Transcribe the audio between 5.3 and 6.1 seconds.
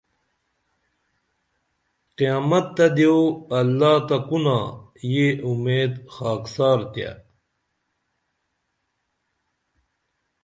اُمید